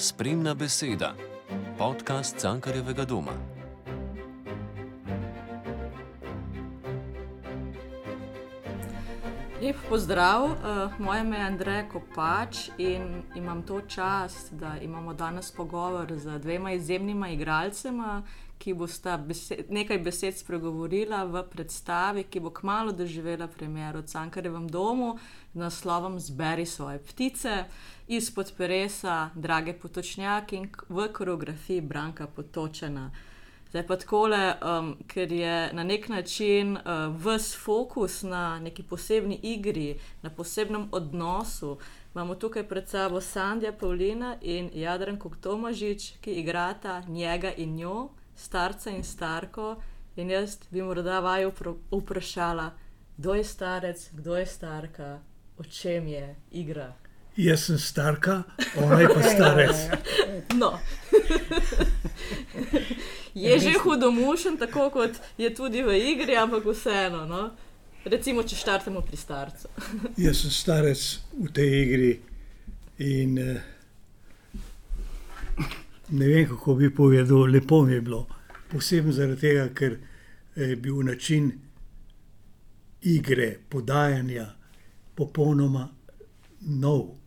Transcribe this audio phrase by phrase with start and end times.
[0.00, 1.12] Spremna beseda,
[1.76, 3.59] podcast Cankarjevega doma.
[9.70, 10.56] Lep pozdrav, uh,
[10.98, 16.72] moje ime je Andrej Kopač in imam to čast, da imamo danes pogovor z dvema
[16.72, 18.22] izjemnima igralcema,
[18.58, 24.68] ki bosta besed, nekaj besed spregovorila v predstavi, ki bo kmalo doživela premjer v Cankarjevem
[24.68, 25.18] domu
[25.54, 27.64] z naslovom Zberi svoje ptice
[28.08, 33.10] izpod peresa Drage Potočnjak in v koreografiji Branka Potočena.
[33.70, 36.82] Zdaj pa takole, um, ker je na nek način uh,
[37.26, 41.78] vse fokus na neki posebni igri, na posebnem odnosu.
[42.14, 48.90] Imamo tukaj pred sabo Sandja Pavlina in Jadran Koktomažič, ki igrata njega in njo, starca
[48.90, 49.76] in starko.
[50.16, 51.52] In jaz bi morda vaju
[51.92, 52.70] vprašala,
[53.16, 55.18] kdo je starec, kdo je starka,
[55.58, 56.92] o čem je igra.
[57.36, 58.42] Jaz sem starka,
[58.76, 59.76] ona je pa starec.
[60.58, 60.78] No.
[63.34, 67.26] je že hudomušen, tako kot je tudi v igri, ampak vseeno.
[67.26, 67.50] No?
[68.04, 69.68] Recimo, če štartamo pri starcu.
[70.24, 71.02] Jaz sem starec
[71.36, 72.12] v tej igri
[72.98, 73.62] in eh,
[76.10, 78.26] ne vem, kako bi povedal, lepo mi je bilo.
[78.70, 79.98] Posebno zaradi tega, ker
[80.56, 81.50] je bil način
[83.02, 84.46] igre, podajanja
[85.14, 85.88] popolnoma
[86.60, 87.19] nov.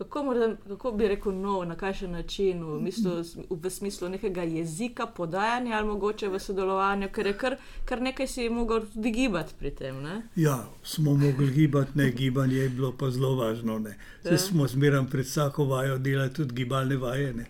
[0.00, 3.10] Kako, morda, kako bi rekel, no, na kakšen način, v, mislu,
[3.50, 8.48] v smislu nekega jezika, podajanja ali mogoče v sodelovanju, ker je kar, kar nekaj si
[8.48, 10.00] mogel tudi gibati pri tem.
[10.02, 10.22] Ne?
[10.36, 13.80] Ja, smo mogli gibati, ne gibanje je bilo pa zelo važno.
[14.24, 14.38] Ja.
[14.38, 17.34] Smo zmeraj pred vsako vajo delali tudi gibalne vaje.
[17.34, 17.46] Ne?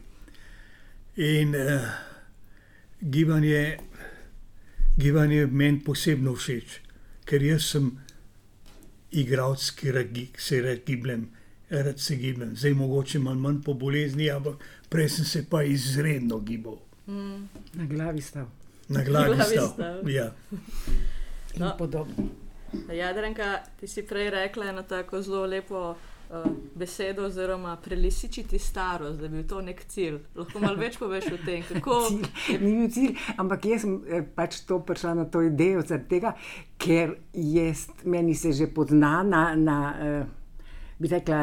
[1.16, 1.88] In eh,
[3.00, 3.78] gibanje,
[4.96, 6.80] gibanje meni posebno všeč,
[7.24, 7.92] ker jaz sem
[9.10, 11.30] igralec, ki se rad gibljem
[11.70, 14.54] rad se gibljem, zdaj mogoče malo manj po bolezni, ampak
[14.88, 16.78] prej sem se pa izredno gibal.
[17.06, 17.48] Mm.
[17.72, 18.46] Na glavi stav.
[18.88, 19.68] Na glavi, glavi stav.
[19.74, 20.10] stav.
[20.10, 20.32] Ja.
[21.58, 21.74] No.
[21.78, 22.14] Podobno.
[22.92, 25.96] Jadranka, ti si prej rekla eno tako zelo lepo
[26.30, 26.44] uh,
[26.74, 30.20] besedo, oziroma prelisičiti starost, da bi bil to nek cilj.
[30.36, 32.00] Lahko malo več poveš o tem, kako.
[32.08, 36.36] cilj, ni bil cilj, ampak jaz sem eh, pač to prišla na to idejo, tega,
[36.78, 39.48] ker jaz, meni se že pozna na.
[39.56, 40.36] na uh,
[41.00, 41.40] bi rekla,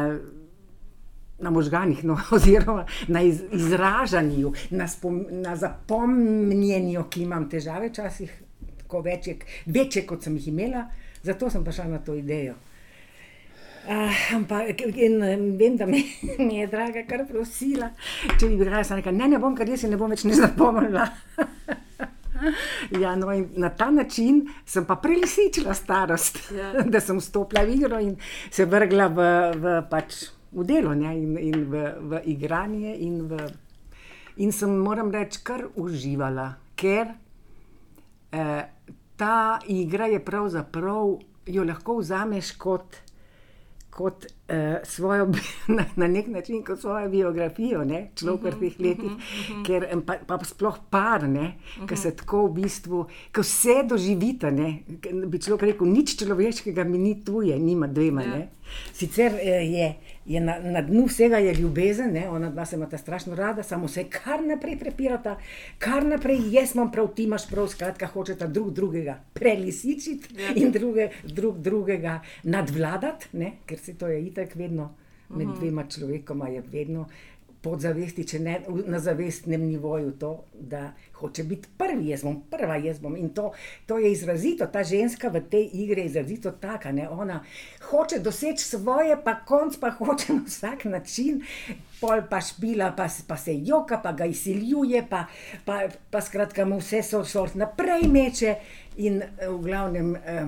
[1.40, 8.42] na možganjih, no, oziroma na iz, izražanju, na, spom, na zapomnjenju, ki imam težave, včasih
[9.04, 10.88] večje, večje, kot sem jih imela,
[11.24, 12.56] zato sem prišla na to idejo.
[13.88, 15.22] Uh, ampak in,
[15.60, 16.04] vem, da mi,
[16.48, 17.92] mi je draga kar prosila,
[18.40, 20.36] če bi bila res nekaj, ne, ne bom, ker jaz se ne bom več ne
[20.36, 21.08] zapomnila.
[23.02, 26.74] Ja, no, na ta način sem pa prelisičila starost, ja.
[26.94, 28.16] da sem stopila v igro in
[28.50, 32.96] se vrgla v, v, pač, v delo ne, in, in v, v igranje.
[33.08, 33.48] In, v,
[34.44, 37.12] in sem, moram reči, kar uživala, ker
[38.32, 38.64] eh,
[39.18, 41.18] ta igra je pravzaprav,
[41.48, 43.04] jo lahko vzameš kot
[43.98, 44.28] kot
[44.84, 45.32] svojo,
[45.78, 49.58] na, na nek način kot svojo biografijo, ne, človek v teh letih, uh -huh, uh
[49.58, 49.66] -huh.
[49.66, 51.88] ker pa, pa sploh par, ne, uh -huh.
[51.88, 54.52] ki se tako v bistvu, ki vse doživite.
[54.52, 54.84] Ne,
[55.28, 58.22] bi človek rekel, nič človeškega mi ni tuje, nima dvema.
[58.22, 58.48] Ja.
[58.94, 59.96] Sicer eh, je
[60.28, 62.30] je na, na dnu vsega je ljubezen, ne?
[62.30, 65.38] ona dva se ima strašno rada, samo se kar naprej prepirata,
[65.78, 70.52] kar naprej jaz imam prav, ti imaš prav, skratka, hočeta drug drugega prelisičiti ja.
[70.56, 73.52] in druge, drug drugega nadvladati, ne?
[73.66, 74.94] ker se to je itak vedno
[75.30, 75.58] med mhm.
[75.60, 77.08] dvema človekoma, je vedno
[77.62, 78.56] podzavesti, če ne
[78.88, 83.16] na zavestnem nivoju, to, da hoče biti prvi, jaz bom prva, jaz bom.
[83.18, 83.50] In to,
[83.90, 86.92] to je izrazito, ta ženska v tej igri je izrazito taka.
[86.96, 87.08] Ne?
[87.10, 87.42] Ona
[87.90, 91.42] hoče doseči svoje, pa konc pa hoče na vsak način.
[92.02, 95.26] Pol pa špila, pa, pa se joka, pa ga izsiljuje, pa,
[95.66, 98.56] pa, pa skratka mu vse so šort naprej meče.
[99.02, 100.46] In eh, v glavnem, eh,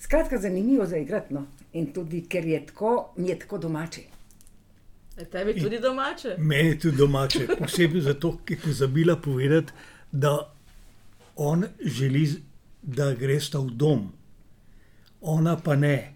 [0.00, 1.34] skratka, zanimivo za igrati.
[1.34, 1.46] No?
[1.72, 4.02] In tudi, ker je tako, mi je tako domače.
[5.18, 6.36] Je tebi tudi domače?
[6.38, 9.72] Meni je tudi domače, posebej zato, ker je pozabila povedati,
[10.12, 10.52] da
[11.36, 12.28] on želi,
[12.82, 14.12] da greš v dom,
[15.20, 16.14] ona pa ne.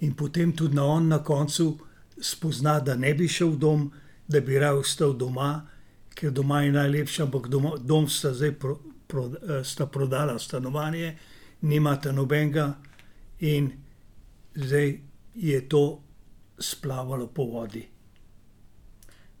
[0.00, 1.78] In potem tudi na on na koncu
[2.20, 3.90] spozna, da ne bi šel v dom,
[4.28, 5.66] da bi raje ostal doma,
[6.14, 11.16] ker doma je najlepša, ampak doma, dom sta zdaj pro, pro, eh, sta prodala stanovanje,
[11.60, 12.74] nimata nobenega
[13.40, 13.70] in
[14.58, 15.00] zdaj
[15.34, 16.02] je to
[16.58, 17.86] splavalo po vodi.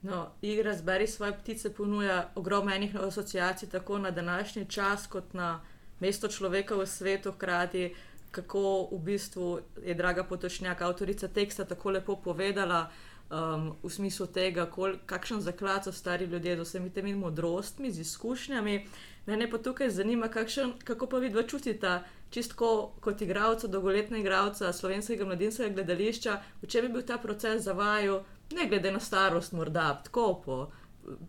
[0.02, 5.60] No, igra Zberi svoje ptice ponuja ogromno enih asociacij, tako na današnji čas, kot na
[6.00, 7.94] mesto človeka v svetu, hkrati
[8.30, 12.90] kako v bistvu je draga potočnjaka, avtorica teksta, tako lepo povedala.
[13.30, 18.00] um, v smislu tega, kol, kakšen zaklad so stari ljudje z vsemi temi modrostmi, z
[18.00, 18.86] izkušnjami.
[19.28, 22.68] Mene pa tukaj zanima, kakšen, kako pa vidva čutita, čistko
[23.00, 28.22] kot igralca, dolgoletna igralca slovenskega mladinskega gledališča, v čem je bil ta proces za vaju,
[28.56, 30.56] ne glede na starost, morda tako po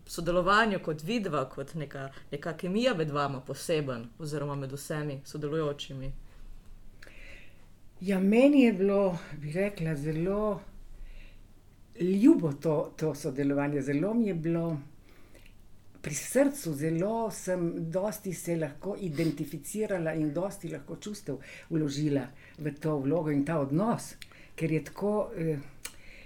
[0.06, 6.12] sodelovanju kot vidva, kot neka, neka kemija med vama poseben, oziroma med vsemi sodelujočimi.
[8.00, 10.60] Ja, meni je bilo, bi rekla, zelo
[12.00, 14.78] ljubo to, to sodelovanje, zelo mi je bilo
[16.02, 21.38] pri srcu, zelo sem dosti se lahko identificirala in dosti lahko čustev
[21.70, 22.24] vložila
[22.58, 24.14] v to vlogo in ta odnos,
[24.56, 25.58] ker je tako, eh,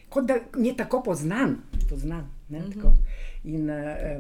[0.09, 1.59] kot da mi je tako poznan.
[1.89, 2.75] poznan ne, mm -hmm.
[2.75, 2.93] tako.
[3.45, 4.19] In eh,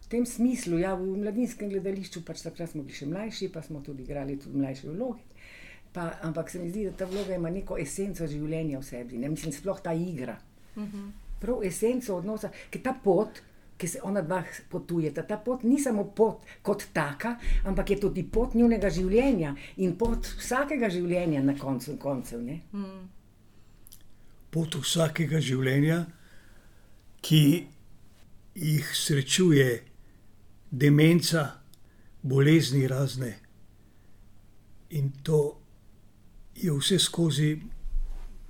[0.00, 3.80] v tem smislu, ja, v mladinskem gledališču, pač takrat smo bili še mlajši, pa smo
[3.80, 5.20] tudi igrali tudi mlajše vloge.
[5.92, 9.28] Pa, ampak se mi zdi, da ta vloga ima neko esenco življenja v sebi, ne
[9.28, 10.38] mislim, sploh ta igra.
[10.76, 11.25] Uh -huh.
[11.40, 13.42] Prav esenco odnosa, ki ta pot,
[13.76, 14.40] ki se ona dva
[14.72, 17.34] potujeta, ta pot ni samo pot kot taka,
[17.68, 19.52] ampak je tudi pot njunega življenja
[19.84, 22.46] in pot vsakega življenja na koncu koncev.
[22.72, 23.16] Uh
[24.56, 25.98] pot vsakega življenja,
[27.20, 27.42] ki
[28.56, 29.68] jih srečuje
[30.72, 31.42] demenca,
[32.24, 33.34] bolezni razne.
[34.96, 35.40] In to
[36.56, 37.50] je vse skozi,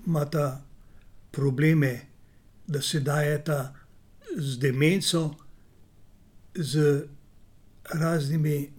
[0.07, 0.47] ima ta
[1.35, 1.93] probleme,
[2.67, 3.75] da se dajeta
[4.37, 5.35] z demenco,
[6.55, 7.05] z
[7.95, 8.73] raznimi,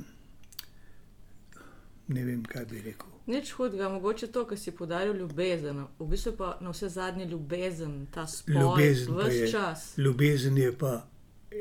[2.07, 3.07] ne vem, kaj bi rekel.
[3.27, 8.05] Nič hudega, mogoče to, kar si podaril ljubezen, v bistvu pa na vse zadnje ljubezen,
[8.11, 9.97] ta spol, ljubezen, vse čas.
[9.97, 11.07] Ljubezen je pa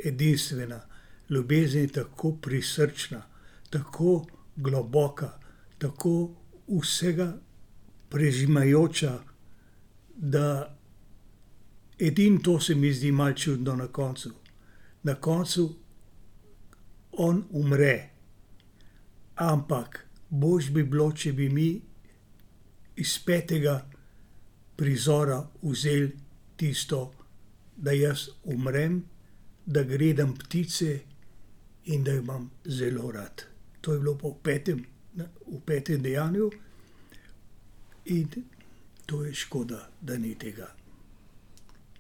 [0.05, 0.81] edinstvena,
[1.31, 3.23] ljubezen je tako prisrčna,
[3.71, 4.27] tako
[4.57, 5.39] globoka,
[5.79, 6.31] tako
[6.69, 7.33] vsega
[8.09, 9.19] prežimajoča,
[10.17, 10.76] da
[11.99, 14.31] edino to se mi zdi malce čudno na koncu.
[15.03, 15.75] Na koncu
[17.13, 18.11] on umre,
[19.35, 21.69] ampak bož bi bilo, če bi mi
[22.97, 23.77] iz petega
[24.77, 26.13] prizora vzeli
[26.57, 27.13] tisto,
[27.77, 29.03] da jaz umrem,
[29.67, 31.01] da gledam ptice
[31.85, 33.43] in da imam zelo rad.
[33.81, 34.85] To je bilo po petem,
[35.47, 36.51] v petem dejanju
[38.05, 38.29] in
[39.07, 40.76] to je škoda, da ni tega.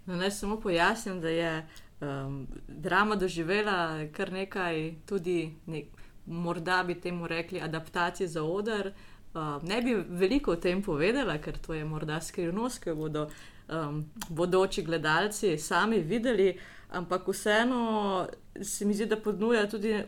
[0.06, 1.66] No, naj samo pojasnim, da je
[2.00, 5.54] um, drama doživela kar nekaj tudi.
[5.66, 5.86] Nek
[6.26, 8.92] morda bi temu rekli adaptacije za oder.
[9.34, 13.26] Uh, ne bi veliko o tem povedala, ker to je morda skrivnost, ki jo bodo
[13.68, 16.58] um, bodoči gledalci sami videli,
[16.90, 18.28] ampak vseeno
[18.62, 20.02] se mi zdi, da ponuja tudi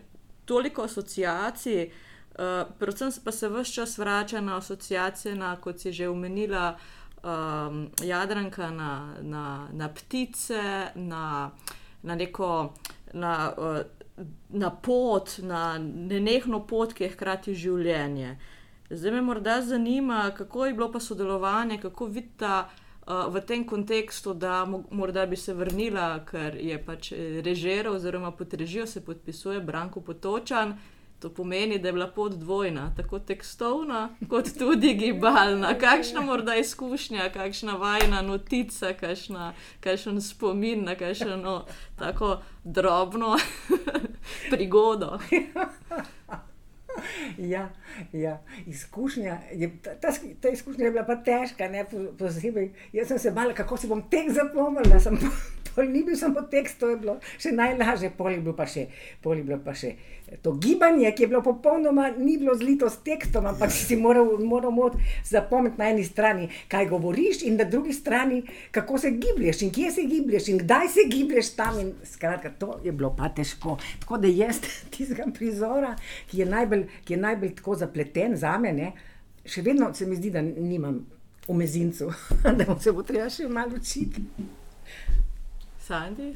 [0.44, 1.90] toliko asociacij,
[2.38, 6.78] uh, predvsem pa se vse čas vrača na asociacije, na, kot si že omenila,
[7.22, 11.50] um, Jadranka, na, na, na ptice, na,
[12.02, 12.74] na neko.
[13.12, 13.98] Na, uh,
[14.48, 18.34] na pot, na nenehno pot, ki je hkrati življenje.
[18.90, 24.34] Zdaj me morda zanima, kako je bilo pa sodelovanje, kako vidite uh, v tem kontekstu,
[24.34, 29.60] da morda bi se vrnila, ker je pač eh, režira oziroma pod režijo se podpisuje
[29.60, 30.78] Branko Potočan.
[31.18, 35.74] To pomeni, da je bila pot dvojna, tako tekstovna, kot tudi gibalna.
[35.78, 41.64] Kakšna morda izkušnja, kakšna vajna notica, kakšna, kakšen spomin na kakšno
[41.98, 43.36] tako drobno
[44.50, 45.18] prigodo.
[47.38, 47.70] Ja,
[48.12, 48.42] ja.
[48.66, 50.10] Izkušnja je, ta,
[50.40, 51.84] ta izkušnja je bila pa težka, ne
[52.18, 52.72] posebej.
[52.92, 54.98] Jaz sem se bala, kako si bom tek zapomnila.
[55.86, 58.88] Ni bil samo tekst, to je bilo še najlažje, pol je bilo pa še.
[59.22, 59.94] Pol je bilo pa še
[60.42, 64.72] to gibanje, ki je bilo popolnoma, ni bilo zlito s tekstom, ampak si moral, moral
[65.24, 69.90] zapomniti na eni strani, kaj govoriš, in na drugi strani, kako se giblješ in kje
[69.90, 71.80] se giblješ in kdaj se giblješ tam.
[71.80, 73.78] In, skratka, to je bilo pa težko.
[74.00, 74.60] Tako da jaz
[74.96, 75.96] tistega prizora,
[76.30, 78.92] ki je najbolj, ki je najbolj tako zapleten za mene,
[79.44, 81.06] še vedno se mi zdi, da nimam
[81.48, 82.12] v mezincu,
[82.58, 84.24] da se bo treba še malo učiti.
[85.88, 86.34] Sandi?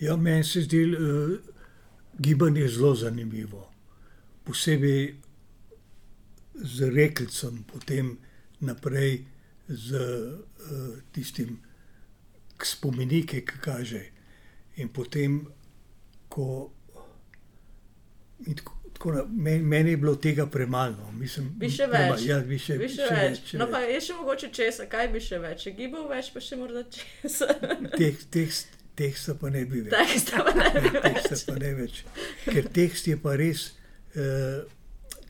[0.00, 0.84] Ja, meni se zdi.
[0.84, 1.52] Uh,
[2.18, 3.70] gibanje je zelo zanimivo,
[4.44, 5.14] posebej
[6.54, 8.18] z reklicem, potem
[8.60, 9.24] naprej
[9.68, 11.58] z uh, tistim
[12.62, 14.02] spomenike, ki kaže.
[14.76, 15.40] In potem,
[16.28, 16.70] ko.
[18.46, 21.10] In tako, tako, meni, meni je bilo tega premalo.
[21.12, 21.96] Mislim, bi še več.
[21.96, 23.40] Prema, ja, bi še, bi še, še več.
[23.40, 23.56] več.
[23.58, 25.66] No, pa je še mogoče česa, kaj bi še več.
[25.76, 27.48] Gibal več, pa še morda česa.
[27.98, 28.62] teh, teh,
[28.96, 29.94] teksta pa ne bi več.
[29.94, 31.44] Teksta pa ne bi več.
[31.48, 32.02] Pa ne več.
[32.44, 33.72] Ker tekst je pa res,
[34.14, 34.62] eh,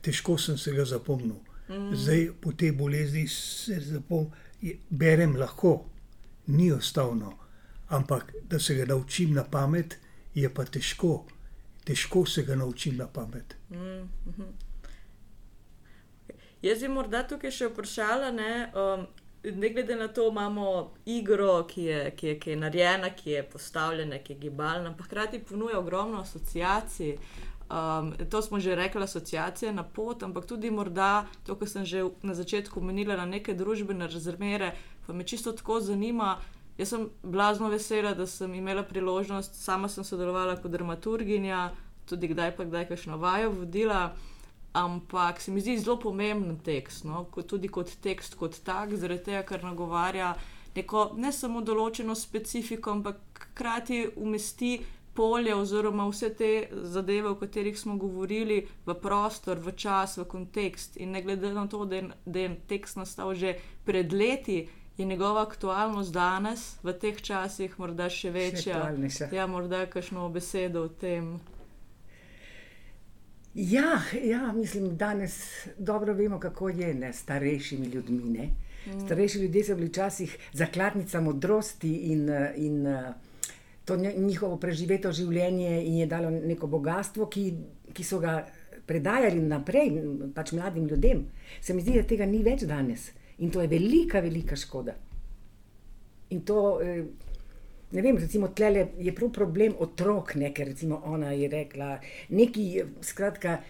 [0.03, 1.39] težko sem se ga zapomnil.
[1.69, 1.95] Mm.
[1.97, 4.33] Zdaj po tej bolezni se zapomnim,
[4.91, 5.87] berem lahko,
[6.47, 7.33] ni enostavno,
[7.89, 9.99] ampak da se ga naučim na pamet,
[10.35, 11.25] je pa težko.
[11.85, 13.57] Težko se ga naučim na pamet.
[13.71, 14.53] Mm -hmm.
[16.63, 19.07] Jaz bi morda tukaj še vprašala, ne, um,
[19.45, 23.43] ne glede na to, imamo igro, ki je, ki, je, ki je narejena, ki je
[23.43, 27.17] postavljena, ki je gibalna, ampak hkrati ponuja ogromno asociacij.
[27.73, 32.05] Um, to smo že rekli, asociacije na pot, ampak tudi morda to, kar sem že
[32.23, 34.75] na začetku omenila, na neke družbene razmere,
[35.07, 36.39] pa me čisto tako zanima.
[36.79, 41.71] Jaz sem blazno vesela, da sem imela priložnost, sama sem sodelovala kot dramaturginja,
[42.09, 44.13] tudi kdaj pa kdaj kakšno vajo vodila.
[44.73, 47.27] Ampak se mi zdi zelo pomemben tekst, no?
[47.47, 50.33] tudi kot tekst, kot tak, zaradi tega, ker nagovarja
[50.77, 54.79] neko ne samo določeno specifiko, ampak hkrati umesti
[55.15, 60.97] polje oziroma vse te zadeve, o katerih smo govorili, v prostor, v čas, v kontekst.
[60.97, 65.05] In ne glede na to, da je, da je tekst nastal že pred leti, je
[65.05, 68.81] njegova aktualnost danes, v teh časih, morda še večja.
[69.09, 71.39] Še ja, morda kakšno besedo o tem.
[73.55, 78.23] Ja, ja, mislim, da danes dobro vemo, kako je ne, s starejšimi ljudmi.
[78.39, 78.49] Ne.
[79.05, 82.87] Starejši ljudje so bili včasih zakladnica modrosti in, in
[83.85, 87.45] to njihovo preživeto življenje in je dalo neko bogatstvo, ki,
[87.93, 88.47] ki so ga
[88.87, 89.93] predajali naprej,
[90.35, 91.27] pač mladim ljudem.
[91.61, 94.95] Se mi zdi, da tega ni več danes in to je velika, velika škoda.
[96.31, 96.81] In to,
[97.93, 102.85] ne vem, recimo, tle je prav problem otrok, ne, ker recimo ona je rekla nekaj,
[103.01, 103.61] skratka.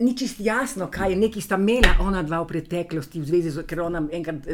[0.00, 3.62] Ni čist jasno, kaj je neki sta imela ona dva v preteklosti, v zvezi z
[3.62, 4.48] ker ona enkrat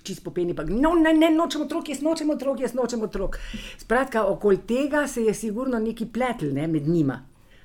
[0.00, 3.36] čist popeni, pa no, ne, ne, nočemo otrok, jaz nočem otrok, jaz nočem otrok.
[3.82, 7.18] Skratka, okoli tega se je sigurno neki pletl ne, med njima.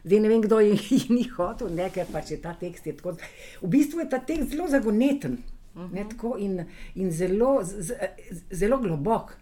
[0.03, 2.97] Zdaj ne vem, kdo je jih ni hotel, ne, ker pač je ta tekst je
[2.97, 3.15] tako.
[3.61, 5.39] V bistvu je ta tekst zelo zagoneten
[5.75, 5.93] uh -huh.
[5.93, 7.93] ne, tako, in, in zelo, z,
[8.51, 9.37] zelo globok.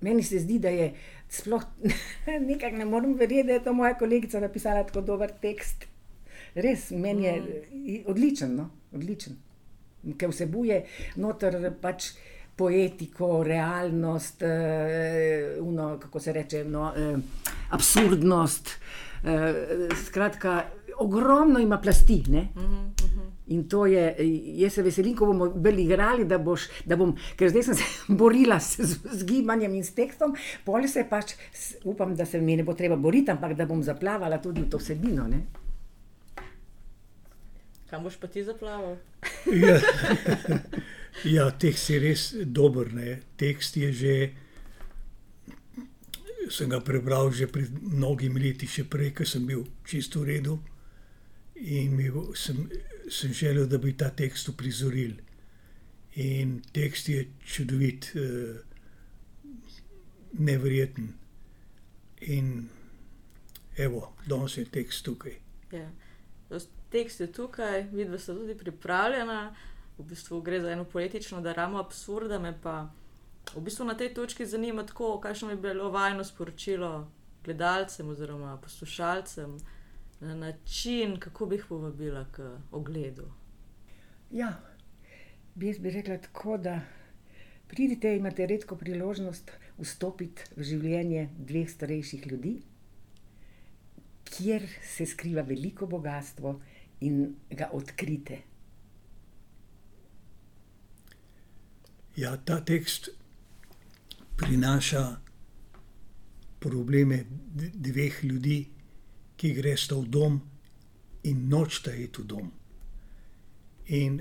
[0.00, 0.92] Meni se zdi, da je
[1.28, 1.64] sploh
[2.48, 5.86] nekaj, ne morem verjeti, da je to moja kolegica napisala tako dober tekst.
[6.54, 8.02] Res, meni je mm.
[8.10, 8.70] odličen, no?
[8.92, 9.36] odličen.
[10.18, 10.80] Ker vsebuje
[11.20, 12.14] noter pač
[12.56, 18.74] poetiko, realnost, uh, uno, kako se reče, no, uh, absurdnost.
[19.20, 20.64] Uh, skratka,
[20.98, 22.22] ogromno ima plasti.
[22.28, 23.30] Mm -hmm.
[23.50, 24.14] In to je,
[24.62, 27.86] jaz se veselim, ko bomo bili igrali, da, boš, da bom, ker zdaj sem se
[28.20, 31.34] borila s, z, z gibanjem in s tekstom, pol se pač,
[31.84, 34.78] upam, da se mi ne bo treba boriti, ampak da bom zaplavala tudi v to
[34.78, 35.26] vsebino.
[35.26, 35.42] Ne?
[37.90, 39.00] Kam boš pa ti zaplaval?
[39.66, 39.80] ja,
[41.36, 42.94] ja, tekst je res dober.
[42.94, 43.18] Ne?
[43.36, 44.14] Tekst je že,
[46.54, 50.60] sem ga prebral že pred mnogimi leti, še prej, ko sem bil čisto v redu.
[51.60, 51.96] In
[52.34, 52.70] sem,
[53.10, 55.12] sem želel, da bi ta tekst uprizoril.
[56.14, 58.12] In tekst je čudovit,
[60.32, 61.12] nevreten.
[62.20, 62.68] In
[63.76, 65.36] evo, danes je tekst tukaj.
[65.72, 65.90] Ja.
[66.90, 69.54] Tekst je tukaj, vidva sta tudi pripravljena,
[69.98, 72.90] v bistvu gre za eno poetično daramo absurda, me pa
[73.54, 74.86] v bistvu na tej točki zanima
[75.22, 77.10] kakšno bi bilo vajno sporočilo
[77.44, 79.58] gledalcem oziroma poslušalcem
[80.20, 83.30] na način, kako bi jih povabila k ogledu.
[84.30, 84.60] Ja,
[85.56, 86.80] jaz bi rekla tako, da
[87.68, 92.60] pridite, imate redko priložnost vstopiti v življenje dveh starejših ljudi,
[94.24, 96.60] kjer se skriva veliko bogatstvo
[97.00, 98.38] in ga odkrite.
[102.16, 103.08] Ja, ta tekst
[104.36, 105.04] prinaša
[106.60, 107.24] probleme
[107.74, 108.58] dveh ljudi,
[109.40, 110.34] ki gresta v dom
[111.24, 112.50] in nočeta iti v dom.
[113.96, 114.20] In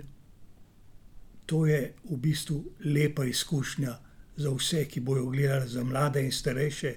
[1.45, 3.97] to je v bistvu lepa izkušnja
[4.39, 6.93] za vse, ki bojo gledali za mlade in starejše,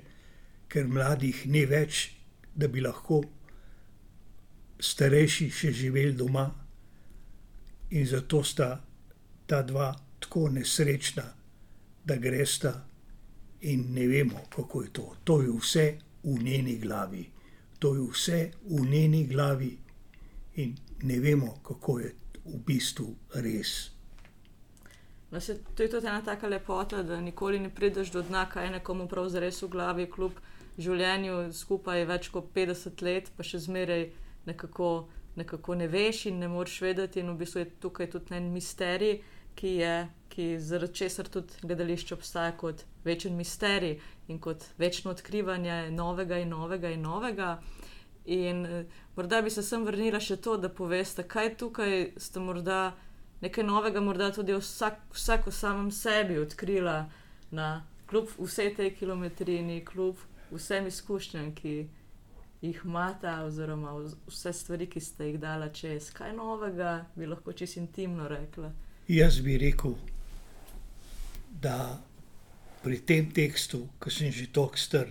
[0.69, 2.13] ker mladih ni več,
[2.55, 3.23] da bi lahko
[4.79, 6.47] starejši še živeli doma.
[7.91, 8.71] In zato sta
[9.47, 9.91] ta dva
[10.23, 11.27] tako nesrečna,
[12.05, 12.77] da gresta
[13.67, 15.07] in ne vemo, kako je to.
[15.25, 15.87] To je vse
[16.23, 17.32] v njeni glavi.
[17.83, 19.73] To je vse v njeni glavi
[20.63, 22.13] in ne vemo, kako je
[22.45, 23.09] v bistvu
[23.43, 23.91] res.
[25.33, 28.67] No, se, to je tudi ena taka lepota, da nikoli ne prideš do dna, kaj
[28.67, 30.39] je nekomu pravzaprav res v glavi, kljub
[30.79, 34.11] življenju skupaj več kot 50 let, pa še zmeraj
[34.47, 35.09] nekako,
[35.41, 37.25] nekako ne veš in ne moreš vedeti.
[37.25, 39.23] In v bistvu je tukaj tudi en misterij,
[39.57, 39.95] ki je,
[40.29, 46.49] ki zaradi česar tudi gledališče obstaja kot večen misterij in kot večno odkrivanje novega in
[46.49, 47.61] novega in novega.
[48.25, 52.93] In morda bi se sem vrnila še to, da poveste, kaj tukaj ste morda
[53.43, 57.11] nekaj novega, morda tudi vsak, vsak v samem sebi odkrila,
[57.51, 60.17] na kljub vsej tej kilometrini, kljub
[60.53, 61.89] vsem izkušnjam, ki
[62.63, 67.81] jih imata, oziroma vse stvari, ki ste jih dala čez, kaj novega bi lahko čisto
[67.81, 68.71] intimno rekla.
[69.09, 69.97] Jaz bi rekel,
[71.51, 71.99] da
[72.83, 75.09] pri tem tekstu, ki sem že tako star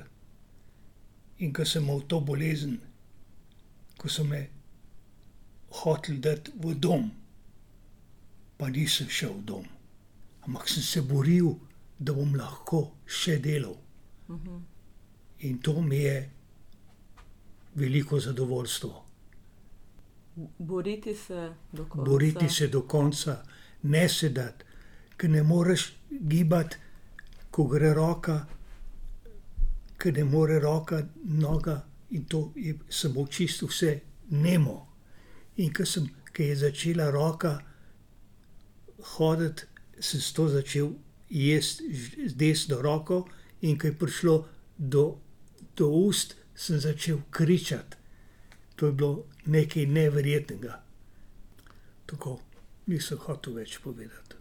[1.42, 2.78] in ko sem imel to bolezen,
[3.98, 4.42] ko so me
[5.82, 7.10] hoteli dati v dom,
[8.58, 9.66] pa nisem šel v dom,
[10.46, 11.56] ampak sem se boril,
[11.98, 13.78] da bom lahko še delal.
[15.42, 16.18] In to mi je
[17.75, 18.92] veliko zadovoljstvo.
[20.60, 22.06] Boriti se do konca.
[22.06, 23.44] boriti se do konca,
[23.84, 24.66] ne sedeti,
[25.18, 26.78] ker ne moreš gibati,
[27.51, 28.46] ko gre roka,
[29.98, 31.81] ker ne more roka, noga
[32.12, 34.88] in to je samo čisto vse nemo.
[35.58, 37.60] In ko sem, ko je začela roka
[39.15, 39.63] hoditi,
[40.00, 40.93] sem s to začel
[41.29, 41.93] jesti
[42.27, 43.25] z desno roko,
[43.62, 44.36] in ko je prišlo
[44.77, 45.05] do,
[45.77, 47.98] do ust, sem začel kričati.
[48.75, 50.81] To je bilo nekaj neverjetnega.
[52.05, 52.39] Tako
[52.88, 54.39] nisem hotel več povedati.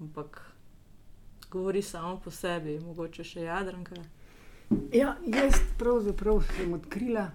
[0.00, 0.47] Ampak
[1.50, 4.00] govori samo po sebi, mogoče še jadranka.
[4.92, 7.30] Ja, jaz pravzaprav sem odkrila,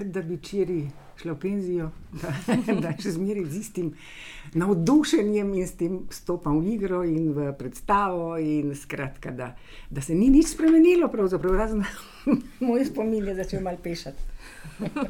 [0.00, 0.84] da bi včeraj
[1.20, 2.32] šla v penzijo, da,
[2.84, 3.90] da še zmeraj z istim
[4.56, 8.34] navdušenjem in s tem stopam v igro in v predstavo.
[8.40, 9.52] In skratka, da,
[9.90, 11.10] da se ni nič spremenilo,
[11.56, 11.84] razen
[12.66, 14.28] moj spomin je začel mal pešati.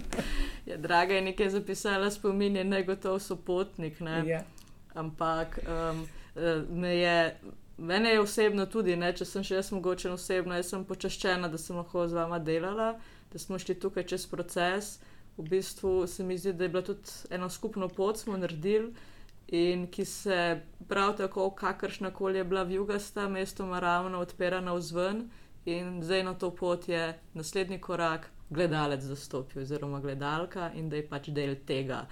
[0.69, 3.97] Ja, draga je nekaj zapisala, spomin je negotov sopotnik.
[4.05, 4.23] Ne?
[4.29, 4.41] Ja.
[4.95, 6.05] Ampak um,
[6.71, 7.17] me je,
[7.81, 11.59] mene je osebno tudi, ne, če sem še jaz mogoče osebno, jaz sem počaščena, da
[11.59, 12.93] sem lahko z vama delala,
[13.33, 14.99] da smo šli tukaj čez proces.
[15.39, 18.93] V bistvu se mi zdi, da je bila tudi eno skupno pot, smo naredili.
[19.57, 25.25] In ki se prav tako, kakršna koli je bila vjugasta, mestoma ravno odpira na vzven,
[25.67, 31.09] in zdaj na to pot je naslednji korak, gledalec zastopil, oziroma gledalka, in da je
[31.09, 32.05] pač del tega.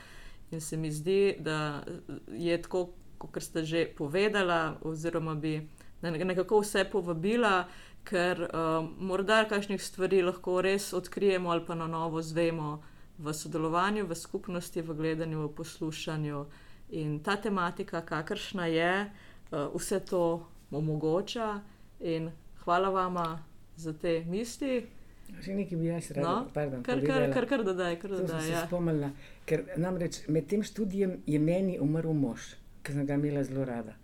[0.51, 1.85] In se mi zdi, da
[2.33, 5.69] je tako, kot ste že povedala, oziroma bi
[6.03, 7.67] nekako vse povabila,
[8.05, 12.79] ker um, morda kakšnih stvari lahko res odkrijemo ali pa na novo zvemo
[13.19, 16.45] v sodelovanju, v skupnosti, v gledanju, v poslušanju.
[16.91, 19.11] In ta tematika, kakršna je,
[19.51, 21.61] uh, vse to omogoča.
[22.01, 22.31] In
[22.65, 23.43] hvala vama
[23.77, 24.87] za te misli.
[25.29, 28.47] Še nekaj bi jaz rada, No, pardon, kar, kar, kar, kar dodaj, kar dodaj.
[28.49, 28.63] Ja.
[28.65, 29.11] spomnila,
[29.49, 32.55] ker namreč med tem študijem je meni umrl mož,
[32.89, 33.95] ki sem ga imela zelo rada.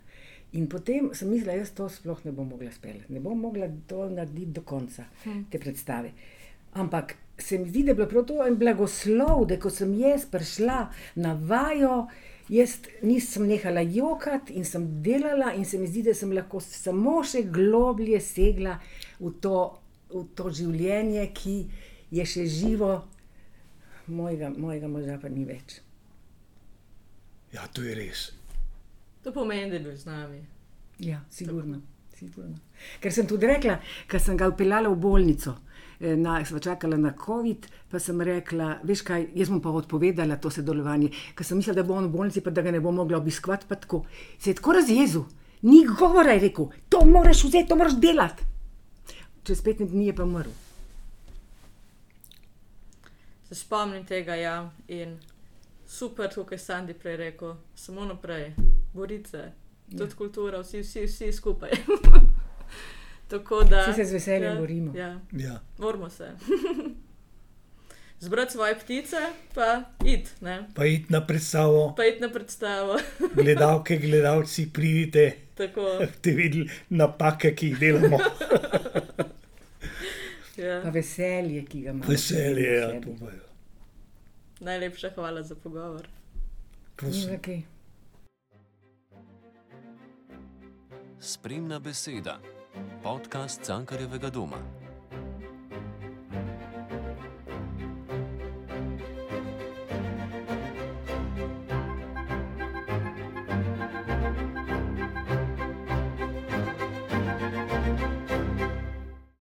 [0.55, 4.05] In potem sem mislila, jaz to sploh ne bom mogla speljati, ne bom mogla to
[4.11, 5.09] narediti do konca
[5.51, 6.13] te predstave.
[6.79, 10.27] Ampak se mi zdi, da je bilo prav to en blagoslov, da ko sem jaz
[10.31, 10.77] prišla
[11.17, 12.05] na vajo,
[12.49, 17.17] jaz nisem nehala jokati in sem delala, in se mi zdi, da sem lahko samo
[17.25, 18.77] še globlje segla
[19.19, 19.57] v to,
[20.13, 21.57] v to življenje, ki
[22.15, 22.93] je še živo,
[24.07, 25.81] mojega, mojega moža pa ni več.
[27.55, 28.29] Ja, to je res.
[29.25, 30.47] To pomeni, da je bil z nami.
[30.99, 31.81] Ja, sigurno.
[32.19, 32.59] sigurno.
[33.01, 35.55] Ker sem tudi rekla, ker sem ga upeljala v bolnico.
[36.01, 40.37] eh, Na, sva čakala na COVID, pa sem rekla, veš kaj, jaz bom pa odpovedala
[40.37, 42.91] to sodelovanje, ker sem mislila, da bo on v bolnici, pa da ga ne bo
[42.93, 43.67] mogla obiskovati.
[43.69, 44.05] tako.
[44.39, 45.23] Se je tako razjezel,
[45.63, 48.45] ni govora, je rekel, to moraš vzeti, to moraš delati.
[49.45, 50.51] Čez 15 dni je pa umrl.
[53.49, 55.19] Se spomnim tega, ja, in
[55.87, 58.55] super, kot je Sandy prej rekel, samo naprej,
[58.95, 59.53] boriti se,
[59.91, 60.17] tudi ja.
[60.17, 61.71] kultura, vsi, vsi, vsi skupaj.
[63.29, 63.83] Tako da.
[63.83, 64.97] Vsi se z veseljem ja, borimo.
[64.97, 65.61] Ja, Ja.
[65.79, 66.31] moramo se.
[68.21, 69.17] Zbrati svoje ptice,
[69.55, 70.69] pa id, ne?
[70.75, 72.99] Pa id na predstavo, pa id na predstavo.
[73.43, 78.19] gledalke, gledalci, pridite, Tako, ste videli napake, ki jih delamo.
[80.57, 80.81] Pa ja.
[80.91, 82.11] veselje, ki ga imamo.
[82.11, 83.41] Veselje Ja, to pa je.
[84.61, 86.09] Najlepša hvala za pogovor.
[86.97, 87.65] Prosim.
[91.21, 92.41] Spremna beseda.
[93.03, 94.84] Podcast Cankarjevega doma.